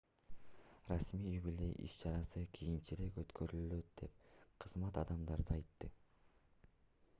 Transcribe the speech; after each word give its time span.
расмий 0.91 1.35
юбилей 1.39 1.73
иш-чарасы 1.87 2.41
кийинчерээк 2.55 3.21
өткөрүлөт 3.23 3.89
деп 4.01 4.17
кызмат 4.65 5.01
адамдары 5.05 5.49
айтты 5.59 5.95